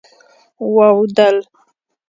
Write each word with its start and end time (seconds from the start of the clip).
واوډل 0.75 1.37